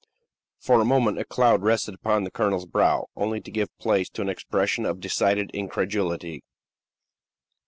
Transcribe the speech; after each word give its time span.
For 0.59 0.81
a 0.81 0.83
moment 0.83 1.19
a 1.19 1.23
cloud 1.25 1.61
rested 1.61 1.93
upon 1.93 2.23
the 2.23 2.31
colonel's 2.31 2.65
brow, 2.65 3.05
only 3.15 3.39
to 3.39 3.51
give 3.51 3.69
place 3.77 4.09
to 4.09 4.23
an 4.23 4.29
expression 4.29 4.83
of 4.83 4.99
decided 4.99 5.51
incredulity. 5.53 6.41